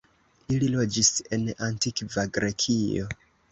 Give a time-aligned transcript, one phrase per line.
[0.55, 3.15] Ili loĝis en Antikva Grekio.